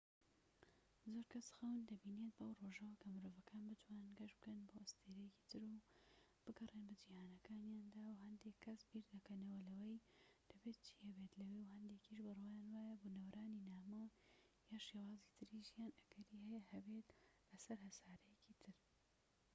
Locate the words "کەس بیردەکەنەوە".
8.65-9.57